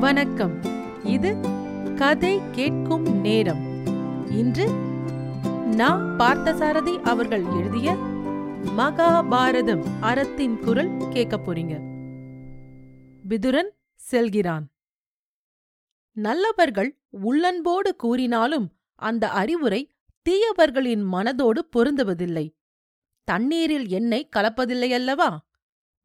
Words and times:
வணக்கம். 0.00 0.62
இது 1.04 1.36
கதை 1.96 2.40
கேட்கும் 2.52 3.20
நேரம். 3.20 3.86
இன்று 4.30 4.68
நான் 5.66 6.16
பார்த்தசாரதி 6.18 7.02
அவர்கள் 7.02 7.44
எழுதிய 7.44 7.92
மகாபாரதம் 8.76 9.84
அறத்தின் 10.00 10.58
குரல் 10.58 10.96
கேட்க 11.10 11.36
போறீங்க. 11.36 11.80
விதுரன் 13.28 13.68
செல்கிறான். 13.94 14.68
நல்லவர்கள் 16.12 16.98
உள்ளன்போடு 17.10 17.96
கூறினாலும் 17.96 18.72
அந்த 18.94 19.28
அறிவுரை 19.28 19.90
தீயவர்களின் 20.30 21.02
மனதோடு 21.12 21.58
பொருந்துவதில்லை. 21.76 22.56
தண்ணீரில் 23.24 23.88
எண்ணெய் 23.88 24.28
கலப்பதில்லையல்லவா? 24.36 25.36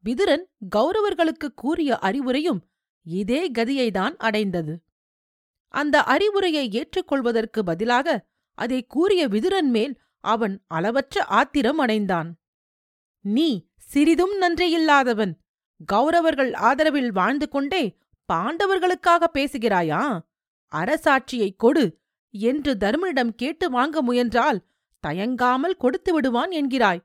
விதுரன் 0.04 0.44
கௌரவர்களுக்கு 0.76 1.48
கூறிய 1.54 1.98
அறிவுரையும் 2.02 2.58
இதே 3.06 3.50
கதியைதான் 3.50 4.16
அடைந்தது. 4.16 4.82
அந்த 5.68 6.02
அறிவுரையை 6.02 6.68
ஏற்றுக்கொள்வதற்கு 6.68 7.64
பதிலாக 7.64 8.26
அதை 8.54 8.86
கூறிய 8.86 9.28
விதுரன் 9.28 9.70
மேல் 9.70 10.00
அவன் 10.20 10.62
அளவற்ற 10.66 11.24
ஆத்திரம் 11.24 11.78
அடைந்தான். 11.78 12.38
நீ 13.20 13.68
சிறிதும் 13.76 14.40
நன்றியில்லாதவன். 14.40 15.32
கௌரவர்கள் 15.92 16.54
ஆதரவில் 16.54 17.12
வாழ்ந்து 17.12 17.48
கொண்டே 17.48 17.96
பாண்டவர்களுக்காக 18.32 19.24
பேசுகிறாயா? 19.34 20.18
அரசாட்சியைக் 20.72 21.56
கொடு 21.56 22.00
என்று 22.30 22.74
தர்மனிடம் 22.74 23.34
கேட்டு 23.34 23.70
வாங்க 23.70 24.02
முயன்றால் 24.02 24.66
தயங்காமல் 25.06 25.76
கொடுத்து 25.76 26.12
விடுவான் 26.12 26.50
என்கிறாய். 26.50 27.00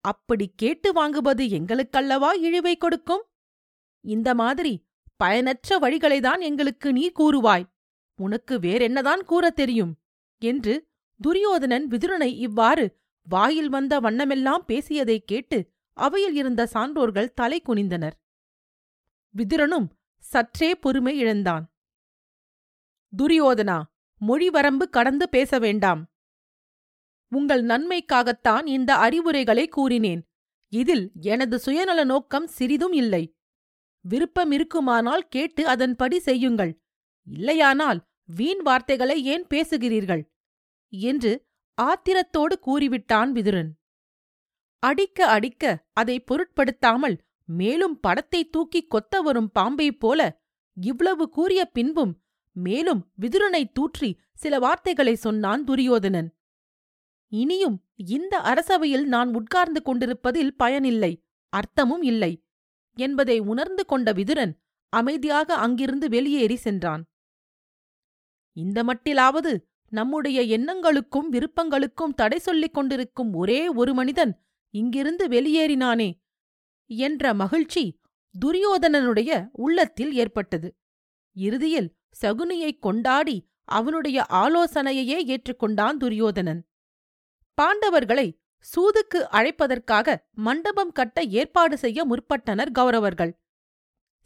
அப்படி 0.00 0.52
கேட்டு 0.56 0.92
வாங்குவது 0.92 1.48
எங்களுக்கல்லவா 1.48 2.34
இழிவை 2.34 2.76
கொடுக்கும்? 2.76 3.26
இந்த 4.00 4.34
மாதிரி 4.34 4.88
பயனற்ற 5.20 5.78
வழிகளைதான் 5.78 6.40
எங்களுக்கு 6.40 6.92
நீ 6.92 7.12
கூறுவாய். 7.18 7.64
உனக்கு 8.16 8.58
வேறென்னதான் 8.58 9.22
கூறத் 9.22 9.56
தெரியும்? 9.56 10.00
என்று 10.38 10.88
துரியோதனன் 11.20 11.88
விதுரனை 11.88 12.36
இவ்வாறு 12.36 13.00
வாயில் 13.22 13.68
வந்த 13.68 14.00
வண்ணமெல்லாம் 14.00 14.64
பேசியதைக் 14.66 15.26
கேட்டு 15.26 15.72
அவையில் 15.92 16.34
இருந்த 16.34 16.68
சான்றோர்கள் 16.74 17.32
தலை 17.32 17.62
குனிந்தனர். 17.62 18.10
விதுரனும் 19.30 19.88
சற்றே 20.18 20.74
பொறுமை 20.74 21.18
இழந்தான். 21.18 21.74
துரியோதனா 23.22 23.82
மொழி 24.18 24.50
வரம்பு 24.50 24.88
கடந்து 24.88 25.28
பேச 25.28 25.58
வேண்டாம். 25.58 26.12
உங்கள் 27.28 27.64
நன்மைக்காகத்தான் 27.64 28.66
இந்த 28.66 28.94
அறிவுரைகளை 28.96 29.68
கூறினேன். 29.68 30.28
இதில் 30.68 31.10
எனது 31.20 31.58
சுயநல 31.58 32.04
நோக்கம் 32.04 32.46
சிறிதும் 32.46 32.92
இல்லை. 32.92 33.34
விருப்பம் 34.04 34.50
இருக்குமானால் 34.50 35.24
கேட்டு 35.28 35.62
அதன்படி 35.68 36.18
செய்யுங்கள். 36.18 36.72
இல்லையானால் 37.26 38.00
வீண் 38.36 38.62
வார்த்தைகளை 38.62 39.16
ஏன் 39.24 39.46
பேசுகிறீர்கள்? 39.50 40.22
என்று 40.92 41.32
ஆத்திரத்தோடு 41.78 42.54
கூறிவிட்டான் 42.66 43.30
விதுரன். 43.30 43.70
அடிக்க 44.82 45.26
அடிக்க 45.26 45.64
அதை 45.92 46.16
பொருட்படுத்தாமல் 46.20 47.16
மேலும் 47.48 47.96
படத்தை 48.00 48.40
தூக்கி 48.48 48.80
கொத்த 48.86 49.22
வரும் 49.22 49.50
பாம்பைப் 49.50 50.00
போல 50.00 50.20
இவ்வளவு 50.76 51.24
கூறிய 51.28 51.62
பின்பும் 51.66 52.12
மேலும் 52.56 53.00
விதுரனை 53.20 53.62
தூற்றி 53.72 54.10
சில 54.32 54.58
வார்த்தைகளை 54.58 55.14
சொன்னான் 55.14 55.64
துரியோதனன். 55.64 56.28
இனியும் 57.32 57.76
இந்த 58.10 58.34
அரசவையில் 58.42 59.06
நான் 59.06 59.30
உட்கார்ந்து 59.34 59.82
கொண்டிருப்பதில் 59.82 60.54
பயனில்லை 60.56 61.12
அர்த்தமும் 61.52 62.02
இல்லை. 62.02 62.32
என்பதை 62.94 63.38
உணர்ந்து 63.38 63.84
கொண்ட 63.84 64.12
விதுரன் 64.12 64.52
அமைதியாக 64.88 65.54
அங்கிருந்து 65.54 66.08
வெளியேறி 66.08 66.56
சென்றான். 66.56 67.04
இந்த 68.52 68.84
மட்டிலாவது 68.84 69.58
நம்முடைய 69.88 70.58
எண்ணங்களுக்கும் 70.58 71.32
விருப்பங்களுக்கும் 71.32 72.14
தடை 72.16 72.38
சொல்லிக் 72.38 72.74
கொண்டிருக்கும் 72.74 73.34
ஒரே 73.34 73.68
ஒரு 73.68 73.94
மனிதன் 73.94 74.42
இங்கிருந்து 74.70 75.28
வெளியேறினானே 75.28 76.12
என்ற 76.86 77.34
மகிழ்ச்சி 77.34 78.00
துரியோதனனுடைய 78.44 79.48
உள்ளத்தில் 79.52 80.14
ஏற்பட்டது. 80.14 80.76
இறுதியில் 81.32 81.96
சகுனியைக் 82.20 82.78
கொண்டாடி 82.78 83.48
அவனுடைய 83.64 84.26
ஆலோசனையையே 84.30 85.36
ஏற்றுக்கொண்டான் 85.36 85.96
துரியோதனன். 85.96 86.68
பாண்டவர்களை 87.62 88.39
சூதுக்கு 88.66 89.20
அழைப்பதற்காக 89.30 90.16
மண்டபம் 90.46 90.92
கட்ட 90.92 91.22
ஏற்பாடு 91.22 91.78
செய்ய 91.78 92.04
முற்பட்டனர் 92.06 92.72
கௌரவர்கள். 92.78 93.32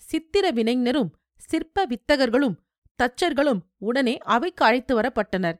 சித்திர 0.03 0.51
வினைஞரும் 0.51 1.11
சிற்ப 1.37 1.87
வித்தகர்களும் 1.87 2.57
தச்சர்களும் 2.99 3.61
உடனே 3.79 4.19
அவைக்கு 4.19 4.65
அழைத்து 4.65 4.93
வரப்பட்டனர். 5.01 5.57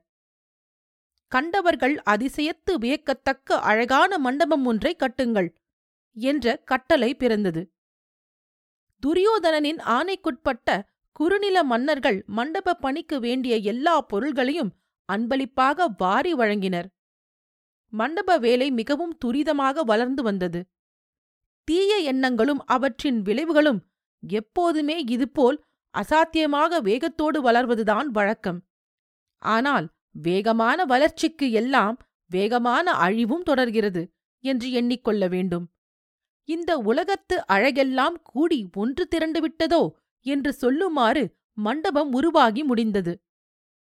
கண்டவர்கள் 1.33 1.95
அதிசயத்து 2.11 2.73
வியக்கத்தக்க 2.79 3.59
அழகான 3.61 4.19
மண்டபம் 4.19 4.65
ஒன்றை 4.65 4.97
கட்டுங்கள் 4.99 5.49
என்ற 6.17 6.57
கட்டளை 6.65 7.11
பிறந்தது. 7.15 7.63
துரியோதனனின் 9.03 9.81
ஆணைக்குட்பட்ட 9.97 10.69
குறுநில 11.13 11.57
மன்னர்கள் 11.65 12.25
மண்டப 12.27 12.75
பணிக்கு 12.75 13.21
வேண்டிய 13.21 13.57
எல்லா 13.73 14.01
பொருள்களையும் 14.01 14.73
அன்பளிப்பாக 15.09 15.87
வாரி 15.97 16.35
வழங்கினர். 16.35 16.89
மண்டப 17.95 18.37
வேலை 18.39 18.69
மிகவும் 18.71 19.17
துரிதமாக 19.25 19.83
வளர்ந்து 19.83 20.23
வந்தது. 20.23 20.61
தீய 21.69 21.93
எண்ணங்களும் 22.13 22.63
அவற்றின் 22.67 23.21
விளைவுகளும் 23.23 23.81
எப்போதுமே 24.23 24.97
இதுபோல் 25.07 25.59
அசாத்தியமாக 25.95 26.81
வேகத்தோடு 26.81 27.39
வளர்வதுதான் 27.43 28.09
வழக்கம். 28.09 28.59
ஆனால் 29.43 29.87
வேகமான 30.25 30.79
வளர்ச்சிக்கு 30.85 31.47
எல்லாம் 31.53 31.97
வேகமான 32.31 32.87
அழிவும் 33.07 33.43
தொடர்கிறது 33.43 34.03
என்று 34.45 34.69
எண்ணிக்கொள்ள 34.73 35.23
வேண்டும். 35.29 35.67
இந்த 36.49 36.71
உலகத்து 36.91 37.37
அழகெல்லாம் 37.53 38.17
கூடி 38.23 38.59
ஒன்று 38.75 39.05
திரண்டுவிட்டதோ 39.15 39.83
என்று 40.27 40.51
சொல்லுமாறு 40.61 41.25
மண்டபம் 41.59 42.11
உருவாகி 42.13 42.63
முடிந்தது. 42.63 43.13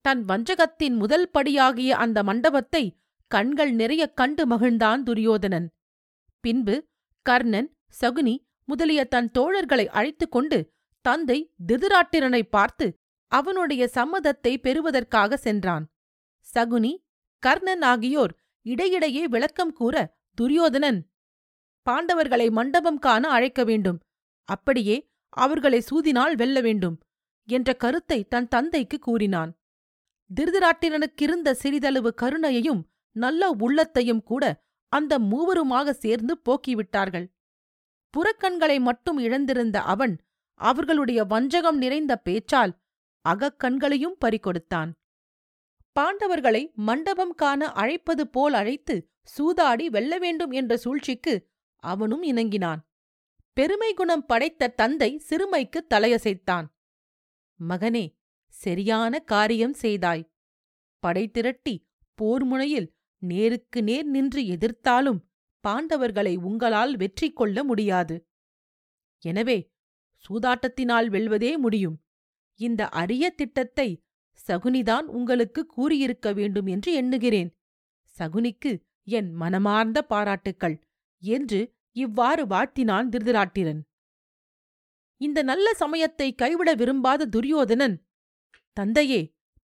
தன் 0.05 0.21
வஞ்சகத்தின் 0.23 0.95
முதல் 0.95 1.27
படியாகிய 1.33 1.91
அந்த 2.03 2.19
மண்டபத்தை 2.23 2.83
கண்கள் 3.31 3.71
நிறைய 3.71 4.03
கண்டு 4.09 4.43
மகிழ்ந்தான் 4.47 5.01
துரியோதனன். 5.03 5.67
பின்பு 6.43 6.75
கர்ணன் 7.25 7.69
சகுனி 8.01 8.35
முதலிய 8.63 9.01
தன் 9.05 9.29
தோழர்களை 9.33 9.85
அழைத்துக் 9.87 10.31
கொண்டு 10.31 10.59
தந்தை 11.05 11.39
திருதராட்டிரனை 11.67 12.41
பார்த்து 12.49 12.85
அவனுடைய 13.31 13.83
சம்மதத்தை 13.93 14.53
பெறுவதற்காக 14.57 15.37
சென்றான். 15.37 15.85
சகுனி 16.47 16.93
கர்ணன் 17.43 17.81
ஆகியோர் 17.81 18.33
இடையிடையே 18.65 19.23
விளக்கம் 19.27 19.73
கூற 19.73 19.95
துரியோதனன் 20.37 20.99
பாண்டவர்களை 21.85 22.47
மண்டபம் 22.51 22.99
காண 22.99 23.23
அழைக்க 23.29 23.63
வேண்டும். 23.63 23.99
அப்படியே 24.49 24.97
அவர்களை 25.29 25.79
சூதினால் 25.89 26.35
வெல்ல 26.35 26.57
வேண்டும் 26.61 26.97
என்ற 27.47 27.69
கருத்தை 27.73 28.19
தன் 28.23 28.47
தந்தைக்கு 28.47 28.97
கூறினான். 28.99 29.51
திருதராட்டிரனுக்கிருந்த 30.29 31.49
சிறிதளவு 31.51 32.11
கருணையையும் 32.21 32.81
நல்ல 33.15 33.49
உள்ளத்தையும் 33.49 34.23
கூட 34.23 34.43
அந்த 34.87 35.19
மூவருமாக 35.19 35.89
சேர்ந்து 35.89 36.41
போக்கிவிட்டார்கள். 36.45 37.27
புறக்கண்களை 38.13 38.79
மட்டும் 38.79 39.19
இழந்திருந்த 39.19 39.77
அவன் 39.77 40.15
அவர்களுடைய 40.53 41.23
வஞ்சகம் 41.23 41.77
நிறைந்த 41.77 42.21
பேச்சால் 42.25 42.73
அகக்கண்களையும் 43.25 44.19
பறிகொடுத்தான். 44.25 44.91
பாண்டவர்களை 45.95 46.73
மண்டபம் 46.73 47.33
காண 47.33 47.71
அழைப்பது 47.71 48.27
போல் 48.27 48.53
அழைத்து 48.53 48.95
சூதாடி 49.37 49.85
வெல்ல 49.85 50.17
வேண்டும் 50.17 50.51
என்ற 50.51 50.77
சூழ்ச்சிக்கு 50.77 51.49
அவனும் 51.83 52.23
இணங்கினான். 52.23 52.81
பெருமை 53.53 53.93
குணம் 53.93 54.25
படைத்த 54.25 54.67
தந்தை 54.67 55.21
சிறுமைக்கு 55.29 55.79
தலையசைத்தான். 55.93 56.65
மகனே 57.59 58.05
சரியான 58.47 59.19
காரியம் 59.19 59.73
செய்தாய். 59.73 60.23
படை 61.03 61.23
திரட்டி 61.27 61.75
போர் 62.13 62.43
முனையில் 62.43 62.87
நேருக்கு 63.25 63.79
நேர் 63.81 64.07
நின்று 64.07 64.41
எதிர்த்தாலும் 64.55 65.19
பாண்டவர்களை 65.63 66.33
உங்களால் 66.47 66.93
வெற்றி 66.95 67.27
கொள்ள 67.31 67.57
முடியாது. 67.63 68.15
எனவே 69.23 69.57
சூதாட்டத்தினால் 70.25 71.07
வெல்வதே 71.09 71.51
முடியும். 71.57 71.97
இந்த 72.59 72.81
அரிய 73.01 73.25
திட்டத்தை 73.29 73.87
சகுனிதான் 74.39 75.07
உங்களுக்கு 75.17 75.61
கூறியிருக்க 75.75 76.27
வேண்டும் 76.33 76.67
என்று 76.67 76.89
எண்ணுகிறேன். 76.93 77.49
சகுனிக்கு 78.17 78.71
என் 79.07 79.29
மனமார்ந்த 79.33 79.99
பாராட்டுக்கள் 80.11 80.75
என்று 81.23 81.59
இவ்வாறு 81.95 82.43
வாழ்த்தினான் 82.45 83.09
திருதிராட்டிரன். 83.13 83.81
இந்த 85.21 85.39
நல்ல 85.43 85.67
சமயத்தை 85.73 86.27
கைவிட 86.35 86.69
விரும்பாத 86.73 87.27
துரியோதனன் 87.35 87.95
தந்தையே 88.77 89.21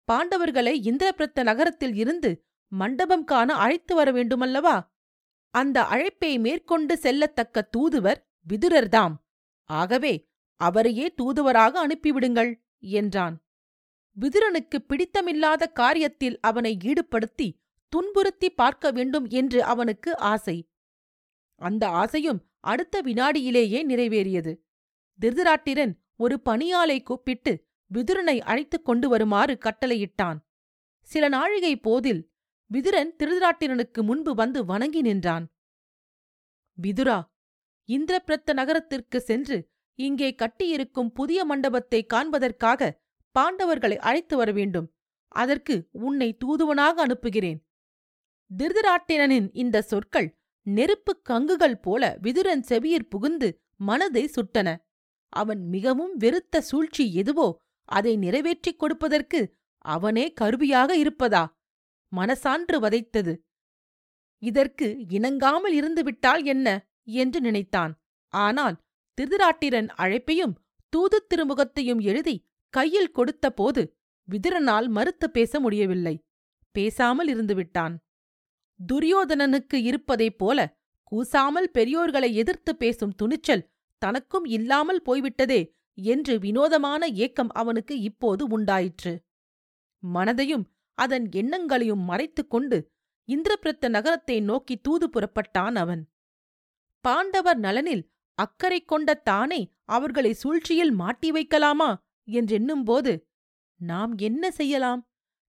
பாண்டவர்களை 0.09 0.75
இந்திரபிரத்த 0.91 1.43
நகரத்தில் 1.43 1.95
இருந்து 1.95 2.31
மண்டபம் 2.73 3.25
காண 3.25 3.55
அழைத்து 3.55 3.95
வர 3.95 4.13
வேண்டுமல்லவா? 4.13 4.89
அந்த 5.51 5.85
அழைப்பை 5.85 6.39
மேற்கொண்டு 6.39 6.95
செல்லத்தக்க 6.95 7.69
தூதுவர் 7.77 8.29
விதுரர்தாம். 8.49 9.15
ஆகவே 9.65 10.29
அவரையே 10.57 11.15
தூதுவராக 11.15 11.87
அனுப்பிவிடுங்கள் 11.87 12.55
என்றான். 12.79 13.45
விதுரனுக்கு 14.21 14.79
பிடித்தமில்லாத 14.79 15.67
காரியத்தில் 15.75 16.37
அவனை 16.41 16.77
ஈடுபடுத்தி 16.85 17.59
துன்புறுத்தி 17.89 18.51
பார்க்க 18.51 18.91
வேண்டும் 18.91 19.27
என்று 19.29 19.65
அவனுக்கு 19.65 20.19
ஆசை. 20.19 20.71
அந்த 21.55 21.89
ஆசையும் 21.89 22.49
அடுத்த 22.61 23.03
வினாடியிலேயே 23.03 23.83
நிறைவேறியது. 23.87 24.57
திருதராட்டிரன் 25.21 25.93
ஒரு 26.17 26.41
பணியாளை 26.41 27.03
கூப்பிட்டு 27.03 27.67
விதுரனை 27.95 28.41
அழைத்துக் 28.41 28.85
கொண்டு 28.85 29.09
வருமாறு 29.09 29.59
கட்டளையிட்டான். 29.61 30.37
சில 31.01 31.29
நாழிகை 31.29 31.77
போதில் 31.77 32.30
விதுரன் 32.71 33.11
திருதராட்டிரனுக்கு 33.19 34.01
முன்பு 34.03 34.35
வந்து 34.35 34.65
வணங்கி 34.65 35.01
நின்றான். 35.01 35.47
விதுரா 36.79 37.19
இந்திரபிரத்த 37.89 38.53
நகரத்திற்கு 38.53 39.21
சென்று 39.21 39.57
இங்கே 39.99 40.35
கட்டியிருக்கும் 40.35 41.11
புதிய 41.13 41.45
மண்டபத்தை 41.45 42.01
காண்பதற்காக 42.07 42.91
பாண்டவர்களை 43.35 43.97
அழைத்து 43.99 44.35
வர 44.37 44.51
வேண்டும். 44.53 44.87
அதற்கு 45.33 45.75
உன்னை 45.91 46.29
தூதுவனாக 46.45 46.95
அனுப்புகிறேன். 47.03 47.59
திருதராட்டிரனின் 48.51 49.49
இந்த 49.53 49.83
சொற்கள் 49.83 50.29
நெருப்புக் 50.67 51.25
கங்குகள் 51.31 51.79
போல 51.81 52.19
விதுரன் 52.23 52.65
செவியிற் 52.69 53.09
புகுந்து 53.09 53.49
மனதை 53.77 54.25
சுட்டன. 54.27 54.69
அவன் 55.33 55.63
மிகவும் 55.69 56.15
வெறுத்த 56.17 56.61
சூழ்ச்சி 56.61 57.05
எதுவோ 57.15 57.49
அதை 57.89 58.17
நிறைவேற்றிக் 58.17 58.79
கொடுப்பதற்கு 58.79 59.41
அவனே 59.85 60.25
கருவியாக 60.33 60.97
இருப்பதா? 60.97 61.43
மனசான்று 62.17 62.73
வதைத்தது. 62.73 63.37
இதற்கு 64.39 65.05
இணங்காமல் 65.09 65.73
இருந்துவிட்டால் 65.73 66.45
என்ன? 66.45 66.89
என்று 67.05 67.41
நினைத்தான். 67.41 68.01
ஆனால் 68.29 68.77
திருதராட்டிரன் 69.21 69.89
அழைப்பையும் 69.89 70.55
தூதுத் 70.89 71.33
திருமுகத்தையும் 71.35 72.01
எழுதி 72.01 72.49
கையில் 72.69 73.11
கொடுத்தபோது 73.11 73.99
விதுரனால் 74.29 74.89
மறுத்து 74.89 75.31
பேச 75.31 75.61
முடியவில்லை. 75.61 76.25
பேசாமல் 76.71 77.29
இருந்துவிட்டான். 77.29 77.95
துரியோதனனுக்கு 78.93 79.75
இருப்பதைப் 79.75 80.39
போல 80.39 80.79
கூசாமல் 81.03 81.71
பெரியோர்களை 81.75 82.33
எதிர்த்து 82.33 82.77
பேசும் 82.77 83.15
துணிச்சல் 83.15 83.69
தனக்கும் 83.99 84.45
இல்லாமல் 84.45 85.03
போய்விட்டதே 85.03 85.77
என்று 85.95 86.39
வினோதமான 86.39 87.07
ஏக்கம் 87.07 87.51
அவனுக்கு 87.51 88.01
இப்போது 88.01 88.47
உண்டாயிற்று. 88.47 89.23
மனதையும் 90.15 90.65
அதன் 91.01 91.27
எண்ணங்களையும் 91.33 92.05
மறைத்துக் 92.05 92.51
கொண்டு 92.51 92.79
இந்திரபிரத்த 93.29 93.89
நகரத்தை 93.89 94.37
நோக்கி 94.41 94.75
தூது 94.77 95.07
புறப்பட்டான் 95.09 95.77
அவன். 95.77 96.03
பாண்டவர் 97.05 97.59
நலனில் 97.59 98.05
அக்கறை 98.39 98.81
கொண்ட 98.83 99.15
தானே 99.15 99.61
அவர்களை 99.89 100.33
சூழ்ச்சியில் 100.33 100.93
மாட்டி 100.93 101.29
வைக்கலாமா 101.33 101.91
என்றெண்ணும்போது 102.29 103.13
நாம் 103.81 104.13
என்ன 104.19 104.51
செய்யலாம்? 104.51 105.01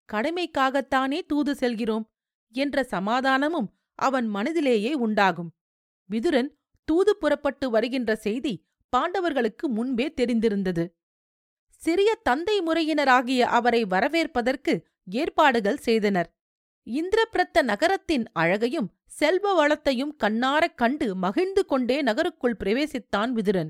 கடமைக்காகத்தானே 0.10 1.20
தூது 1.28 1.52
செல்கிறோம் 1.56 2.06
என்ற 2.56 2.84
சமாதானமும் 2.84 3.70
அவன் 4.00 4.28
மனதிலேயே 4.36 4.94
உண்டாகும். 5.06 5.52
விதுரன் 6.10 6.50
தூது 6.88 7.12
புறப்பட்டு 7.18 7.66
வருகின்ற 7.70 8.12
செய்தி 8.16 8.54
பாண்டவர்களுக்கு 8.94 9.66
முன்பே 9.68 10.08
தெரிந்திருந்தது. 10.18 10.86
சிறிய 11.82 12.10
தந்தை 12.24 12.56
முறையினராகிய 12.62 13.42
அவரை 13.58 13.82
வரவேற்பதற்கு 13.86 14.74
ஏற்பாடுகள் 15.06 15.78
செய்தனர். 15.78 16.36
இந்திரபிரத்த 16.86 17.62
நகரத்தின் 17.62 18.26
அழகையும் 18.32 18.94
செல்வ 19.06 19.54
வளத்தையும் 19.54 20.16
கண்ணாரக் 20.24 20.78
கண்டு 20.78 21.16
மகிழ்ந்து 21.16 21.66
கொண்டே 21.66 22.02
நகருக்குள் 22.02 22.56
பிரவேசித்தான் 22.60 23.32
விதுரன். 23.32 23.70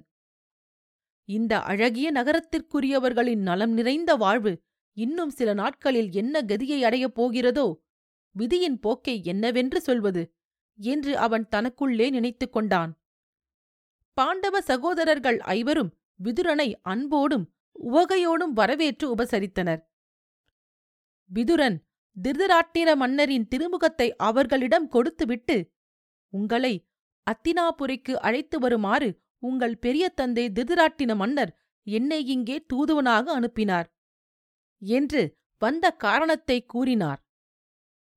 இந்த 1.26 1.62
அழகிய 1.62 2.12
நகரத்திற்குரியவர்களின் 2.12 3.42
நலம் 3.42 3.72
நிறைந்த 3.72 4.16
வாழ்வு 4.16 4.62
இன்னும் 4.94 5.30
சில 5.30 5.54
நாட்களில் 5.54 6.12
என்ன 6.12 6.42
கதியை 6.42 6.80
அடையப் 6.80 7.22
போகிறதோ 7.22 7.76
விதியின் 8.32 8.80
போக்கை 8.80 9.24
என்னவென்று 9.24 9.82
சொல்வது 9.82 10.34
என்று 10.76 11.18
அவன் 11.18 11.48
தனக்குள்ளே 11.56 12.10
நினைத்துக் 12.10 12.52
கொண்டான். 12.52 13.02
பாண்டவ 14.14 14.62
சகோதரர்கள் 14.62 15.40
ஐவரும் 15.40 15.98
விதுரனை 16.24 16.74
அன்போடும் 16.82 17.54
உவகையோடும் 17.92 18.52
வரவேற்று 18.54 19.16
உபசரித்தனர். 19.16 19.90
விதுரன் 21.32 21.78
திருதராட்டிர 22.18 22.96
மன்னரின் 22.96 23.48
திருமுகத்தை 23.48 24.08
அவர்களிடம் 24.18 24.88
கொடுத்துவிட்டு 24.88 25.58
உங்களை 26.30 26.74
அத்தினாபுரிக்கு 27.28 28.14
அழைத்து 28.18 28.60
வருமாறு 28.60 29.10
உங்கள் 29.40 29.78
பெரிய 29.78 30.10
தந்தை 30.10 30.46
திருதராட்டின 30.50 31.16
மன்னர் 31.16 31.52
என்னை 31.84 32.26
இங்கே 32.26 32.66
தூதுவனாக 32.74 33.26
அனுப்பினார் 33.32 33.88
என்று 34.82 35.22
வந்த 35.58 35.86
காரணத்தை 35.96 36.58
கூறினார். 36.66 37.20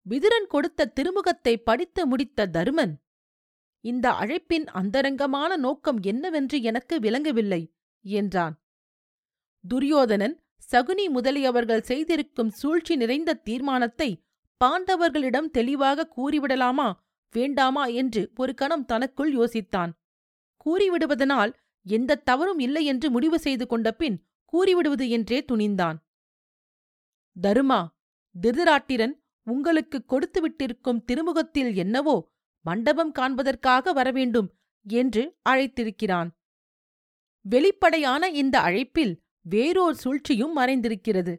விதுரன் 0.06 0.46
கொடுத்த 0.46 0.90
திருமுகத்தை 0.94 1.54
படித்து 1.56 2.06
முடித்த 2.06 2.46
தருமன் 2.46 2.94
இந்த 3.80 4.06
அழைப்பின் 4.10 4.66
அந்தரங்கமான 4.72 5.56
நோக்கம் 5.56 6.00
என்னவென்று 6.00 6.58
எனக்கு 6.62 7.00
விளங்கவில்லை 7.00 7.62
என்றான். 8.04 8.54
துரியோதனன் 9.64 10.36
சகுனி 10.72 11.04
முதலியவர்கள் 11.08 11.80
செய்திருக்கும் 11.80 12.50
சூழ்ச்சி 12.50 12.94
நிறைந்த 12.96 13.40
தீர்மானத்தை 13.42 14.10
பாண்டவர்களிடம் 14.60 15.48
தெளிவாக 15.50 16.08
கூறிவிடலாமா 16.16 16.88
வேண்டாமா 17.34 17.84
என்று 17.86 18.22
ஒரு 18.34 18.54
கணம் 18.54 18.84
தனக்குள் 18.84 19.32
யோசித்தான். 19.34 19.92
கூறிவிடுவதனால் 20.66 21.52
எந்த 21.86 22.20
தவறும் 22.24 22.58
இல்லை 22.58 22.82
என்று 22.84 23.10
முடிவு 23.10 23.38
செய்து 23.38 23.66
கொண்ட 23.66 23.88
பின் 23.92 24.16
கூறிவிடுவது 24.52 25.06
என்றே 25.08 25.38
துணிந்தான். 25.52 25.98
தருமா 27.36 27.80
திருதராட்டிரன் 28.34 29.14
உங்களுக்கு 29.46 29.98
கொடுத்துவிட்டிருக்கும் 30.08 31.02
திருமுகத்தில் 31.04 31.72
என்னவோ 31.74 32.16
மண்டபம் 32.64 33.12
காண்பதற்காக 33.12 33.92
வரவேண்டும் 33.92 34.48
என்று 34.86 35.22
அழைத்திருக்கிறான். 35.50 36.30
வெளிப்படையான 37.44 38.28
இந்த 38.32 38.56
அழைப்பில் 38.60 39.14
வேறோர் 39.46 39.94
சூழ்ச்சியும் 39.94 40.54
மறைந்திருக்கிறது. 40.58 41.34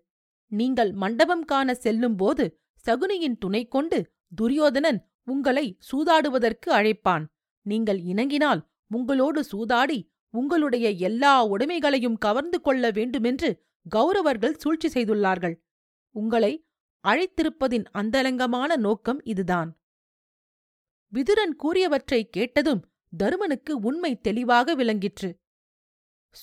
நீங்கள் 0.51 0.91
மண்டபம் 0.93 1.45
காண 1.45 1.73
செல்லும்போது 1.73 2.45
சகுனியின் 2.85 3.37
துணை 3.37 3.67
கொண்டு 3.67 3.99
துரியோதனன் 4.35 4.99
உங்களை 5.23 5.65
சூதாடுவதற்கு 5.89 6.69
அழைப்பான். 6.69 7.23
நீங்கள் 7.65 7.99
இணங்கினால் 8.01 8.61
உங்களோடு 8.87 9.41
சூதாடி 9.43 9.99
உங்களுடைய 10.33 10.89
எல்லா 11.07 11.33
உடைமைகளையும் 11.47 12.17
கவர்ந்து 12.17 12.57
கொள்ள 12.61 12.91
வேண்டுமென்று 12.91 13.49
கௌரவர்கள் 13.95 14.57
சூழ்ச்சி 14.57 14.87
செய்துள்ளார்கள். 14.87 15.55
உங்களை 16.15 16.53
அழைத்திருப்பதின் 17.03 17.85
அந்தரங்கமான 17.91 18.75
நோக்கம் 18.75 19.21
இதுதான். 19.23 19.69
விதுரன் 21.13 21.55
கூறியவற்றை 21.63 22.21
கேட்டதும் 22.29 22.81
தருமனுக்கு 23.17 23.73
உண்மை 23.81 24.11
தெளிவாக 24.19 24.75
விளங்கிற்று. 24.75 25.29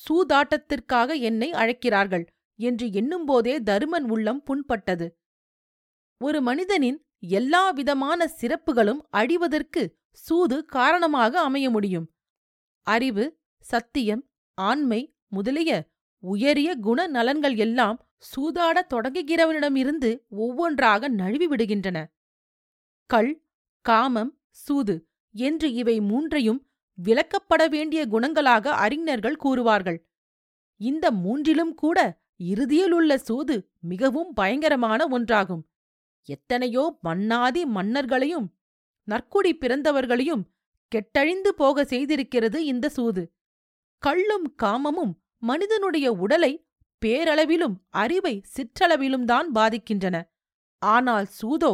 சூதாட்டத்திற்காக 0.01 1.19
என்னை 1.21 1.53
அழைக்கிறார்கள் 1.53 2.25
என்று 2.59 2.87
எண்ணும்போதே 2.91 3.55
தருமன் 3.63 4.07
உள்ளம் 4.09 4.43
புண்பட்டது. 4.47 5.07
ஒரு 6.21 6.41
மனிதனின் 6.41 6.99
எல்லா 7.19 7.71
விதமான 7.71 8.31
சிறப்புகளும் 8.41 9.03
அழிவதற்கு 9.13 9.83
சூது 10.11 10.65
காரணமாக 10.65 11.41
அமைய 11.41 11.71
முடியும். 11.71 12.07
அறிவு 12.87 13.25
சத்தியம் 13.65 14.23
ஆண்மை 14.59 15.01
முதலிய 15.29 15.71
உயரிய 16.23 16.75
குண 16.75 17.07
நலன்கள் 17.09 17.57
எல்லாம் 17.57 17.99
சூதாடத் 18.23 18.91
தொடங்குகிறவனிடமிருந்து 18.95 20.11
ஒவ்வொன்றாக 20.29 21.09
நழுவி 21.09 21.47
விடுகின்றன. 21.49 21.99
கள் 23.11 23.33
காமம் 23.85 24.33
சூது 24.51 24.97
என்று 25.35 25.73
இவை 25.73 26.01
மூன்றையும் 26.01 26.61
விளக்கப்பட 26.99 27.63
வேண்டிய 27.69 28.01
குணங்களாக 28.07 28.75
அறிஞர்கள் 28.85 29.43
கூறுவார்கள். 29.45 29.99
இந்த 30.81 31.11
மூன்றிலும் 31.11 31.75
கூட 31.75 31.99
இறுதியில் 32.37 32.93
உள்ள 32.93 33.13
சூது 33.19 33.57
மிகவும் 33.83 34.33
பயங்கரமான 34.33 35.01
ஒன்றாகும். 35.09 35.63
எத்தனையோ 36.29 36.85
மன்னாதி 37.01 37.63
மன்னர்களையும் 37.67 38.49
நற்குடி 39.09 39.53
பிறந்தவர்களையும் 39.55 40.43
கெட்டழிந்து 40.93 41.51
போக 41.57 41.85
செய்திருக்கிறது 41.85 42.59
இந்த 42.73 42.87
சூது. 42.89 43.23
கள்ளும் 44.03 44.47
காமமும் 44.63 45.15
மனிதனுடைய 45.43 46.07
உடலை 46.13 46.53
பேரளவிலும் 47.03 47.77
அறிவை 48.03 48.35
சிற்றளவிலும் 48.55 49.25
தான் 49.25 49.49
பாதிக்கின்றன. 49.53 50.17
ஆனால் 50.83 51.27
சூதோ 51.39 51.73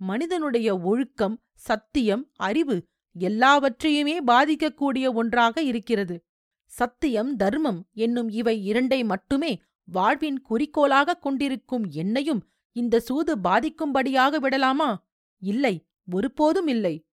மனிதனுடைய 0.00 0.68
ஒழுக்கம் 0.80 1.36
சத்தியம் 1.54 2.24
அறிவு 2.38 2.76
எல்லாவற்றையுமே 3.14 4.22
பாதிக்கக்கூடிய 4.24 5.12
ஒன்றாக 5.12 5.62
இருக்கிறது. 5.62 6.24
சத்தியம் 6.66 7.36
தர்மம் 7.36 7.86
என்னும் 7.92 8.28
இவை 8.28 8.72
இரண்டை 8.72 9.04
மட்டுமே 9.04 9.62
வாழ்வின் 9.84 10.42
குறிக்கோளாகக் 10.42 11.22
கொண்டிருக்கும் 11.22 11.90
என்னையும் 11.90 12.42
இந்த 12.72 13.00
சூது 13.00 13.36
பாதிக்கும்படியாக 13.38 14.36
விடலாமா? 14.36 15.06
இல்லை 15.38 15.86
ஒருபோதும் 16.12 16.66
இல்லை. 16.66 17.06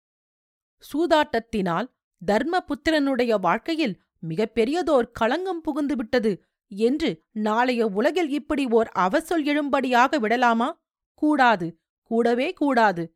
சூதாட்டத்தினால் 0.92 1.88
தர்மபுத்திரனுடைய 2.26 3.40
வாழ்க்கையில் 3.40 4.00
மிகப்பெரியதோர் 4.28 5.10
களங்கம் 5.12 5.62
புகுந்துவிட்டது 5.64 6.40
என்று 6.68 7.22
நாளைய 7.32 7.86
உலகில் 7.86 8.28
இப்படி 8.28 8.66
ஓர் 8.66 8.90
அவசொல் 8.98 9.44
எழும்படியாக 9.44 10.18
விடலாமா? 10.18 10.82
கூடாது 11.14 11.80
கூடவே 12.02 12.52
கூடாது. 12.52 13.14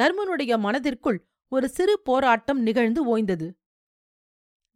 தர்மனுடைய 0.00 0.58
மனதிற்குள் 0.58 1.18
ஒரு 1.52 1.68
சிறு 1.68 2.00
போராட்டம் 2.00 2.60
நிகழ்ந்து 2.60 3.18
ஓய்ந்தது. 3.18 3.52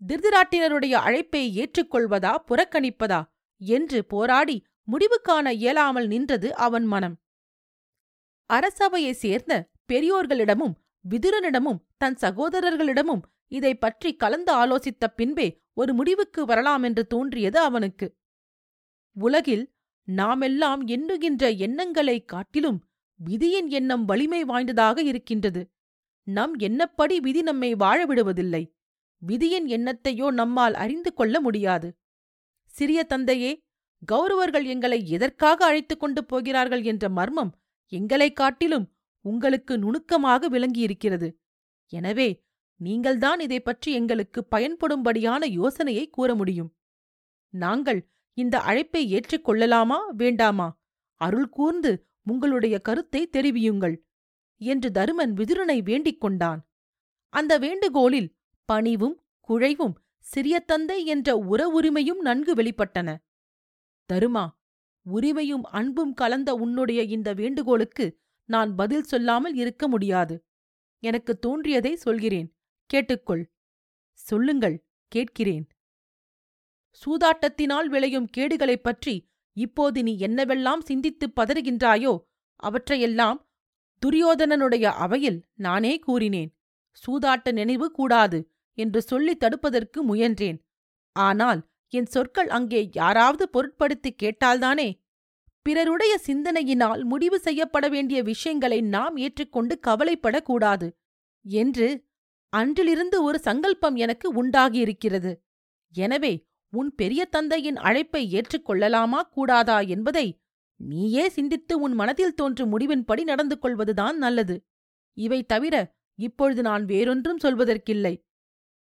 திருதிராட்டினருடைய 0.06 0.92
அழைப்பை 0.92 1.59
ஏற்றுக்கொள்வதா 1.59 2.37
புறக்கணிப்பதா? 2.49 3.23
என்று 3.56 4.04
போராடி 4.04 4.64
முடிவு 4.83 5.21
காண 5.21 5.52
இயலாமல் 5.52 6.06
நின்றது 6.06 6.54
அவன் 6.54 6.85
மனம். 6.85 7.21
அரசவையைச் 8.52 9.18
சேர்ந்த 9.18 9.71
பெரியோர்களிடமும் 9.92 10.73
விதுரனிடமும் 11.11 11.80
தன் 11.97 12.16
சகோதரர்களிடமும் 12.21 13.21
இதை 13.47 13.75
பற்றி 13.75 14.16
கலந்து 14.16 14.54
ஆலோசித்த 14.54 15.06
பின்பே 15.16 15.62
ஒரு 15.75 15.95
முடிவுக்கு 15.95 16.45
வரலாம் 16.45 16.83
என்று 16.83 17.06
தோன்றியது 17.06 17.59
அவனுக்கு. 17.59 18.16
உலகில் 19.12 19.75
நாமெல்லாம் 20.04 20.87
எண்ணுகின்ற 20.87 21.56
எண்ணங்களைக் 21.56 22.28
காட்டிலும் 22.28 22.88
விதியின் 23.14 23.68
எண்ணம் 23.68 24.04
வலிமை 24.04 24.45
வாய்ந்ததாக 24.45 25.02
இருக்கின்றது. 25.02 25.71
நம் 26.26 26.59
எண்ணப்படி 26.59 27.16
விதி 27.21 27.42
நம்மை 27.42 27.75
வாழவிடுவதில்லை 27.75 28.75
விதியின் 29.18 29.66
எண்ணத்தையோ 29.66 30.30
நம்மால் 30.30 30.75
அறிந்து 30.75 31.14
கொள்ள 31.14 31.40
முடியாது. 31.40 31.99
சிறிய 32.66 33.04
தந்தையே 33.04 33.59
கௌரவர்கள் 34.12 34.64
எங்களை 34.64 35.09
எதற்காக 35.09 35.64
அழைத்துக் 35.64 36.00
கொண்டு 36.00 36.25
போகிறார்கள் 36.25 36.83
என்ற 36.83 37.09
மர்மம் 37.09 37.61
எங்களைக் 37.87 38.37
காட்டிலும் 38.37 38.95
உங்களுக்கு 39.21 39.78
நுணுக்கமாக 39.78 40.49
விளங்கியிருக்கிறது. 40.49 41.33
எனவே 41.88 42.45
நீங்கள்தான் 42.76 43.40
இதை 43.40 43.61
பற்றி 43.61 43.92
எங்களுக்கு 43.92 44.47
பயன்படும்படியான 44.56 45.47
யோசனையை 45.47 46.11
கூற 46.11 46.35
முடியும். 46.35 46.76
நாங்கள் 47.49 48.11
இந்த 48.33 48.61
அழைப்பை 48.61 49.11
ஏற்றுக்கொள்ளலாமா 49.11 50.09
வேண்டாமா? 50.11 50.80
அருள் 51.14 51.49
கூர்ந்து 51.49 52.09
உங்களுடைய 52.25 52.78
கருத்தை 52.78 53.28
தெரிவியுங்கள். 53.28 54.06
என்று 54.57 54.91
தருமன் 54.91 55.33
விதுரனை 55.33 55.83
வேண்டிக் 55.83 56.21
கொண்டான். 56.21 56.69
அந்த 57.29 57.59
வேண்டுகோளில் 57.59 58.37
பணிவும் 58.65 59.25
குழைவும் 59.49 59.93
சிறிய 60.19 60.61
தந்தை 60.61 61.07
என்ற 61.07 61.37
உற 61.37 61.81
உரிமையும் 61.81 62.21
நன்கு 62.21 62.55
வெளிப்பட்டன. 62.55 63.17
தருமா 64.13 64.49
உரிமையும் 65.15 65.63
அன்பும் 65.63 66.15
கலந்த 66.15 66.55
உன்னுடைய 66.55 67.03
இந்த 67.03 67.35
வேண்டுகோளுக்கு 67.35 68.21
நான் 68.45 68.75
பதில் 68.75 69.03
சொல்லாமல் 69.03 69.55
இருக்க 69.55 69.89
முடியாது. 69.89 70.45
எனக்கு 70.99 71.39
தோன்றியதை 71.39 71.97
சொல்கிறேன். 71.97 72.57
கேட்டுக்கொள். 72.95 73.53
சொல்லுங்கள் 74.13 74.87
கேட்கிறேன். 75.09 75.69
சூதாட்டத்தினால் 77.07 77.85
விளையும் 77.85 78.29
கேடுகளைப் 78.37 78.83
பற்றி 78.83 79.31
இப்போது 79.53 80.03
நீ 80.03 80.17
என்னவெல்லாம் 80.19 80.79
சிந்தித்துப் 80.79 81.41
பதறுகின்றாயோ 81.41 82.27
அவற்றையெல்லாம் 82.57 83.46
துரியோதனனுடைய 84.03 84.85
அவையில் 85.05 85.38
நானே 85.57 85.99
கூறினேன் 85.99 86.50
சூதாட்ட 87.03 87.53
நினைவு 87.53 87.87
கூடாது 87.91 88.38
என்று 88.79 89.03
சொல்லி 89.03 89.35
தடுப்பதற்கு 89.37 89.99
முயன்றேன். 90.03 90.59
ஆனால் 91.17 91.61
என் 91.93 92.07
சொற்கள் 92.07 92.49
அங்கே 92.49 92.81
யாராவது 92.93 93.45
பொருட்படுத்தி 93.53 94.11
கேட்டால்தானே? 94.23 94.88
பிறருடைய 95.62 96.15
சிந்தனையினால் 96.26 97.03
முடிவு 97.05 97.38
செய்யப்பட 97.38 97.88
வேண்டிய 97.88 98.19
விஷயங்களை 98.23 98.81
நாம் 98.81 99.17
ஏற்றுக்கொண்டு 99.17 99.75
கவலைப்படக்கூடாது 99.87 100.88
என்று 101.45 101.88
அன்றிலிருந்து 102.53 103.23
ஒரு 103.23 103.38
சங்கல்பம் 103.38 103.97
எனக்கு 103.97 104.29
உண்டாகியிருக்கிறது. 104.43 105.33
எனவே 105.95 106.35
உன் 106.73 106.91
பெரிய 106.95 107.23
தந்தையின் 107.25 107.79
அழைப்பை 107.79 108.23
ஏற்றுக்கொள்ளலாமா 108.33 109.21
கூடாதா 109.35 109.79
என்பதை 109.95 110.26
நீயே 110.76 111.28
சிந்தித்து 111.28 111.80
உன் 111.80 111.92
மனதில் 111.92 112.35
தோன்றும் 112.35 112.78
முடிவின்படி 112.78 113.23
நடந்து 113.23 113.59
கொள்வதுதான் 113.59 114.18
நல்லது. 114.18 114.64
இவை 115.12 115.45
தவிர 115.45 115.97
இப்பொழுது 116.14 116.62
நான் 116.62 116.85
வேறொன்றும் 116.85 117.38
சொல்வதற்கில்லை. 117.42 118.25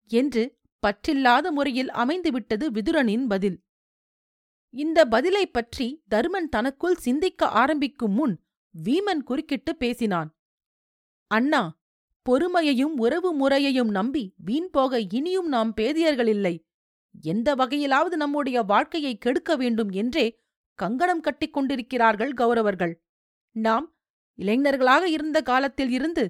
என்று 0.06 0.58
பற்றில்லாத 0.82 1.50
முறையில் 1.50 1.90
அமைந்துவிட்டது 1.90 2.66
விதுரனின் 2.70 3.26
பதில். 3.26 3.62
இந்த 4.70 5.04
பதிலைப் 5.04 5.52
பற்றி 5.52 6.02
தருமன் 6.14 6.48
தனக்குள் 6.48 6.94
சிந்திக்க 6.94 7.48
ஆரம்பிக்கும் 7.48 8.12
முன் 8.12 8.44
வீமன் 8.84 9.22
குறுக்கிட்டு 9.24 9.76
பேசினான். 9.76 10.36
அண்ணா 11.26 11.78
பொறுமையையும் 12.26 12.94
உறவு 12.96 13.32
முறையையும் 13.32 13.88
நம்பி 13.88 14.34
வீண் 14.36 14.70
போக 14.70 15.00
இனியும் 15.00 15.48
நாம் 15.48 15.72
பேதியர்களில்லை 15.76 16.64
எந்த 17.22 17.54
வகையிலாவது 17.54 18.16
நம்முடைய 18.16 18.62
வாழ்க்கையை 18.62 19.18
கெடுக்க 19.18 19.56
வேண்டும் 19.56 19.90
என்றே 19.90 20.44
கங்கணம் 20.76 21.20
கட்டிக் 21.20 21.52
கொண்டிருக்கிறார்கள் 21.52 22.32
கௌரவர்கள். 22.32 22.94
நாம் 23.50 23.86
இளைஞர்களாக 24.38 25.02
இருந்த 25.02 25.42
காலத்தில் 25.42 25.90
இருந்து 25.90 26.24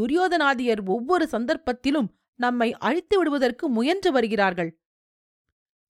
துரியோதனாதியர் 0.00 0.86
ஒவ்வொரு 0.86 1.28
சந்தர்ப்பத்திலும் 1.30 2.08
நம்மை 2.34 2.72
அழித்து 2.72 3.16
விடுவதற்கு 3.18 3.68
முயன்று 3.68 4.12
வருகிறார்கள். 4.12 4.70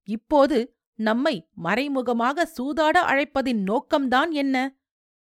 இப்போது 0.09 0.59
நம்மை 0.99 1.49
மறைமுகமாக 1.55 2.51
சூதாட 2.57 2.97
அழைப்பதின் 3.03 3.63
நோக்கம்தான் 3.65 4.31
என்ன? 4.31 4.57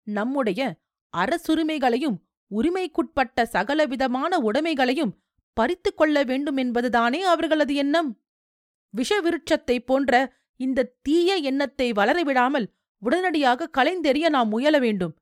நம்முடைய 0.06 0.80
அரசுரிமைகளையும் 1.16 2.18
உரிமைக்குட்பட்ட 2.50 3.42
சகலவிதமான 3.42 4.38
உடைமைகளையும் 4.38 5.14
பறித்து 5.52 5.94
கொள்ள 5.94 6.24
வேண்டுமென்பதுதானே 6.24 7.18
அவர்களது 7.18 7.74
எண்ணம்? 7.74 8.10
விஷவிருட்சத்தைப் 8.96 9.86
போன்ற 9.86 10.32
இந்த 10.56 10.92
தீய 11.02 11.36
எண்ணத்தை 11.36 11.92
வளரவிடாமல் 11.92 12.66
உடனடியாக 12.98 13.70
கலைந்தெறிய 13.76 14.28
நாம் 14.28 14.48
முயல 14.48 14.78
வேண்டும். 14.78 15.16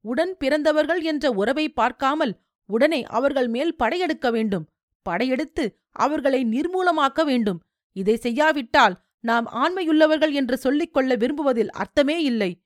உடன் 0.00 0.36
பிறந்தவர்கள் 0.36 1.02
என்ற 1.02 1.30
உறவை 1.30 1.68
பார்க்காமல் 1.68 2.40
உடனே 2.66 3.02
அவர்கள் 3.02 3.48
மேல் 3.48 3.76
படையெடுக்க 3.76 4.30
வேண்டும். 4.30 4.68
படையெடுத்து 5.02 5.78
அவர்களை 5.92 6.44
நிர்மூலமாக்க 6.44 7.24
வேண்டும். 7.24 7.60
இதை 7.92 8.16
செய்யாவிட்டால் 8.16 9.00
நாம் 9.20 9.46
ஆண்மையுள்ளவர்கள் 9.46 10.32
என்று 10.32 10.56
சொல்லிக் 10.56 10.92
கொள்ள 10.92 11.16
விரும்புவதில் 11.16 11.68
அர்த்தமே 11.68 12.22
இல்லை. 12.22 12.62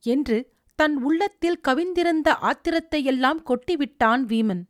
என்று 0.00 0.52
தன் 0.74 1.02
உள்ளத்தில் 1.02 1.60
கவிந்திருந்த 1.68 2.28
ஆத்திரத்தையெல்லாம் 2.42 3.40
கொட்டிவிட்டான் 3.44 4.22
வீமன். 4.24 4.62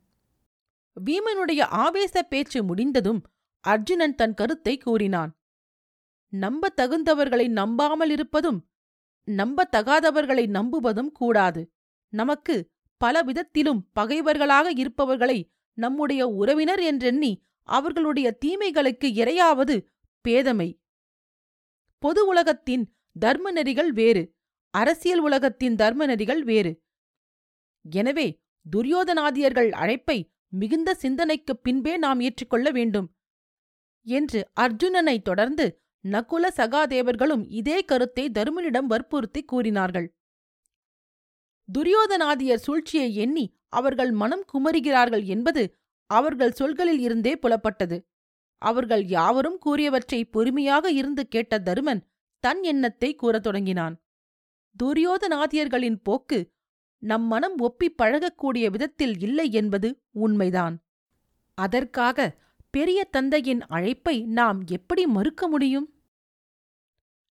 வீமனுடைய 1.07 1.61
ஆவேச 1.61 2.23
பேச்சு 2.23 2.65
முடிந்ததும் 2.65 3.23
அர்ஜுனன் 3.61 4.15
தன் 4.15 4.35
கருத்தை 4.35 4.79
கூறினான். 4.79 5.38
நம்ப 6.33 6.73
தகுந்தவர்களை 6.77 7.49
நம்பாமல் 7.49 8.11
இருப்பதும் 8.11 8.59
நம்பத்தகாதவர்களை 9.29 10.45
நம்புவதும் 10.49 11.11
கூடாது. 11.13 11.73
நமக்கு 12.13 12.71
பல 13.01 13.23
விதத்திலும் 13.23 13.91
பகைவர்களாக 13.93 14.71
இருப்பவர்களை 14.77 15.39
நம்முடைய 15.79 16.29
உறவினர் 16.29 16.81
என்றெண்ணி 16.81 17.33
அவர்களுடைய 17.69 18.39
தீமைகளுக்கு 18.45 19.09
இரையாவது 19.15 19.77
பேதமை. 20.25 20.69
பொது 21.99 22.27
உலகத்தின் 22.27 22.85
தர்ம 23.19 23.51
நெறிகள் 23.51 23.93
வேறு 23.93 24.23
அரசியல் 24.75 25.19
உலகத்தின் 25.19 25.77
தர்ம 25.77 26.07
நெறிகள் 26.07 26.43
வேறு. 26.45 26.73
எனவே 27.85 28.41
துரியோதனாதியர்கள் 28.67 29.71
அழைப்பை 29.71 30.19
மிகுந்த 30.49 30.95
சிந்தனைக்குப் 30.95 31.63
பின்பே 31.63 31.97
நாம் 31.97 32.21
ஏற்றுக்கொள்ள 32.21 32.71
வேண்டும் 32.71 33.09
என்று 34.07 34.49
அர்ஜுனனை 34.61 35.23
தொடர்ந்து 35.23 35.67
நகுல 36.05 36.47
சகாதேவர்களும் 36.57 37.45
இதே 37.49 37.85
கருத்தை 37.85 38.31
தருமனிடம் 38.31 38.87
வற்புறுத்தி 38.87 39.45
கூறினார்கள். 39.45 40.15
துரியோதனாதியர் 41.69 42.63
சூழ்ச்சியை 42.67 43.15
எண்ணி 43.15 43.57
அவர்கள் 43.69 44.11
மனம் 44.11 44.45
குமரிகிறார்கள் 44.53 45.25
என்பது 45.25 45.77
அவர்கள் 46.07 46.55
சொல்களில் 46.61 46.99
இருந்தே 46.99 47.35
புலப்பட்டது. 47.35 47.99
அவர்கள் 48.63 49.05
யாவரும் 49.05 49.59
கூறியவற்றை 49.67 50.25
பொறுமையாக 50.31 50.91
இருந்து 50.91 51.29
கேட்ட 51.29 51.59
தருமன் 51.59 52.03
தன் 52.41 52.63
எண்ணத்தை 52.63 53.15
கூறத் 53.15 53.43
தொடங்கினான். 53.43 54.03
துரியோதனாதியர்களின் 54.83 56.01
போக்கு 56.03 56.53
நம் 56.99 57.23
மனம் 57.23 57.59
ஒப்பிப் 57.59 58.01
பழகக்கூடிய 58.03 58.71
விதத்தில் 58.71 59.21
இல்லை 59.21 59.53
என்பது 59.53 60.03
உண்மைதான். 60.11 60.85
அதற்காக 61.55 62.37
பெரிய 62.79 63.05
தந்தையின் 63.05 63.63
அழைப்பை 63.67 64.23
நாம் 64.23 64.65
எப்படி 64.67 65.07
மறுக்க 65.07 65.49
முடியும்? 65.49 65.87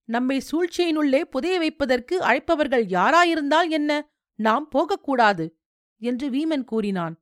நம்மை 0.04 0.42
சூழ்ச்சியினுள்ளே 0.50 1.20
புதைய 1.24 1.58
வைப்பதற்கு 1.58 2.14
அழைப்பவர்கள் 2.20 2.84
யாராயிருந்தால் 2.86 3.68
என்ன? 3.68 4.10
நாம் 4.38 4.68
போகக்கூடாது 4.68 5.58
என்று 6.00 6.30
வீமன் 6.30 6.64
கூறினான். 6.64 7.14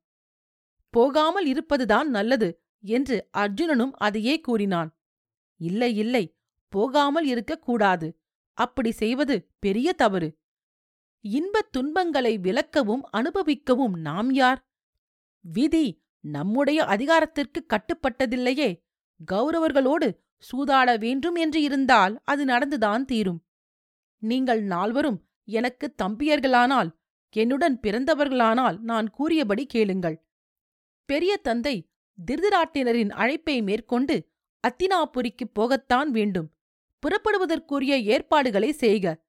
போகாமல் 0.91 1.47
இருப்பதுதான் 1.47 2.11
நல்லது 2.11 2.49
என்று 2.81 3.29
அர்ஜுனனும் 3.37 3.95
அதையே 3.97 4.41
கூறினான். 4.41 4.91
இல்லை 5.61 5.97
இல்லை 5.97 6.25
போகாமல் 6.69 7.27
இருக்கக்கூடாது 7.27 8.09
அப்படி 8.59 8.91
செய்வது 8.93 9.37
பெரிய 9.59 9.93
தவறு. 9.93 10.29
இன்பத் 11.21 11.73
துன்பங்களை 11.73 12.39
விளக்கவும் 12.39 13.05
அனுபவிக்கவும் 13.13 13.97
நாம் 14.01 14.33
யார்? 14.33 14.61
விதி 15.45 15.87
நம்முடைய 16.27 16.85
அதிகாரத்திற்கு 16.85 17.67
கட்டுப்பட்டதில்லையே. 17.67 18.83
கௌரவர்களோடு 19.33 20.19
சூதாட 20.39 20.99
வேண்டும் 20.99 21.35
என்று 21.35 21.63
இருந்தால் 21.63 22.21
அது 22.25 22.45
நடந்துதான் 22.45 23.05
தீரும். 23.05 23.47
நீங்கள் 24.19 24.63
நால்வரும் 24.63 25.29
எனக்கு 25.45 25.95
தம்பியர்களானால் 26.03 26.91
என்னுடன் 27.31 27.81
பிறந்தவர்களானால் 27.83 28.79
நான் 28.79 29.11
கூறியபடி 29.11 29.67
கேளுங்கள். 29.67 30.27
பெரிய 31.05 31.37
தந்தை 31.37 31.91
திருதிராட்டினரின் 32.27 33.11
அழைப்பை 33.11 33.63
மேற்கொண்டு 33.63 34.33
அத்தினாபுரிக்குப் 34.69 35.55
போகத்தான் 35.59 36.09
வேண்டும். 36.09 36.53
புறப்படுவதற்குரிய 37.03 38.03
ஏற்பாடுகளை 38.03 38.73
செய்க. 38.73 39.25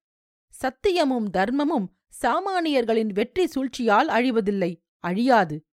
சத்தியமும் 0.62 1.30
தர்மமும் 1.34 1.88
சாமானியர்களின் 2.22 3.12
வெற்றி 3.13 3.48
சூழ்ச்சியால் 3.48 4.08
அழிவதில்லை 4.08 4.84
அழியாது. 5.00 5.67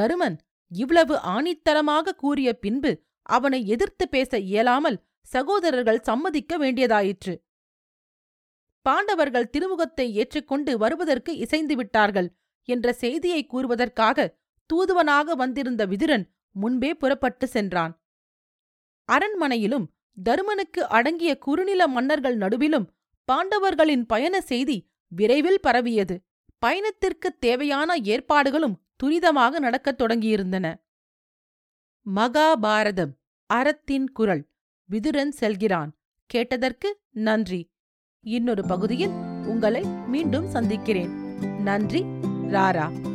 தருமன் 0.00 0.38
இவ்வளவு 0.68 1.14
ஆணித்தரமாக 1.14 2.10
கூறிய 2.10 2.58
பின்பு 2.58 3.02
அவனை 3.22 3.66
எதிர்த்து 3.66 4.08
பேச 4.08 4.38
இயலாமல் 4.38 5.02
சகோதரர்கள் 5.22 6.00
சம்மதிக்க 6.00 6.58
வேண்டியதாயிற்று. 6.58 7.42
பாண்டவர்கள் 8.82 9.50
திருமுகத்தை 9.50 10.10
ஏற்றுக்கொண்டு 10.10 10.78
வருவதற்கு 10.78 11.36
இசைந்து 11.36 11.76
விட்டார்கள் 11.76 12.36
என்ற 12.64 12.92
செய்தியை 12.92 13.46
கூறுவதற்காக 13.46 14.36
தூதுவனாக 14.66 15.34
வந்திருந்த 15.34 15.86
விதுரன் 15.86 16.24
முன்பே 16.50 16.94
புறப்பட்டு 16.94 17.46
சென்றான். 17.46 18.02
அரண்மனையிலும் 19.12 19.84
தருமனுக்கு 20.28 20.88
அடங்கிய 20.88 21.38
குறுநில 21.38 21.88
மன்னர்கள் 21.88 22.36
நடுவிலும் 22.36 22.86
பாண்டவர்களின் 23.32 24.04
பயண 24.06 24.40
செய்தி 24.40 24.90
விரைவில் 25.08 25.60
பரவியது. 25.60 26.22
பயணத்திற்குத் 26.58 27.38
தேவையான 27.38 27.96
ஏற்பாடுகளும் 27.96 28.80
துரிதமாக 29.04 29.50
நடக்கத் 29.50 30.00
தொடங்கியிருந்தன. 30.02 30.74
மகாபாரதம் 32.14 33.12
அறத்தின் 33.46 34.12
குரல் 34.12 34.48
விதுரன் 34.90 35.28
செல்கிறான். 35.28 35.98
கேட்டதற்கு 36.26 37.00
நன்றி. 37.10 37.72
இன்னொரு 38.20 38.64
பகுதியில் 38.64 39.10
உங்களை 39.46 39.84
மீண்டும் 39.84 40.48
சந்திக்கிறேன். 40.48 41.10
நன்றி 41.62 42.02
ராரா. 42.52 43.11